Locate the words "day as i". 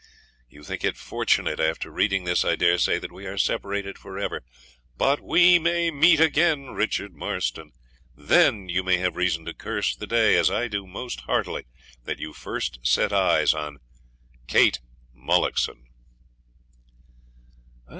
10.07-10.67